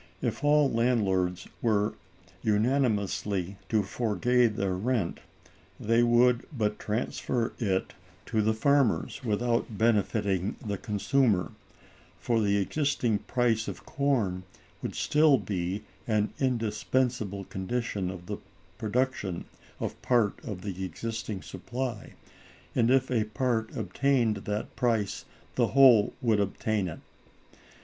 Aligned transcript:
If 0.19 0.43
all 0.43 0.67
landlords 0.71 1.47
were 1.61 1.93
unanimously 2.41 3.57
to 3.69 3.83
forego 3.83 4.47
their 4.47 4.73
rent, 4.73 5.19
they 5.79 6.01
would 6.01 6.43
but 6.51 6.79
transfer 6.79 7.53
it 7.59 7.93
to 8.25 8.41
the 8.41 8.55
farmers, 8.55 9.23
without 9.23 9.77
benefiting 9.77 10.55
the 10.65 10.79
consumer; 10.79 11.51
for 12.17 12.41
the 12.41 12.57
existing 12.57 13.19
price 13.19 13.67
of 13.67 13.85
corn 13.85 14.41
would 14.81 14.95
still 14.95 15.37
be 15.37 15.83
an 16.07 16.33
indispensable 16.39 17.43
condition 17.43 18.09
of 18.09 18.25
the 18.25 18.37
production 18.79 19.45
of 19.79 20.01
part 20.01 20.33
of 20.43 20.63
the 20.63 20.83
existing 20.83 21.43
supply, 21.43 22.13
and 22.73 22.89
if 22.89 23.11
a 23.11 23.25
part 23.25 23.77
obtained 23.77 24.37
that 24.45 24.75
price 24.75 25.25
the 25.53 25.67
whole 25.67 26.11
would 26.23 26.39
obtain 26.39 26.87
it. 26.87 27.01